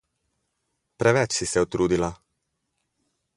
Preveč 1.03 1.31
si 1.37 1.45
se 1.51 1.61
utrudila! 1.67 2.11